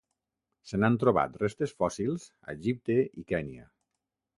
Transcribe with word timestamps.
Se 0.71 0.79
n'han 0.83 0.97
trobat 1.03 1.37
restes 1.43 1.75
fòssils 1.83 2.27
a 2.49 2.59
Egipte 2.59 3.01
i 3.23 3.31
Kenya. 3.35 3.73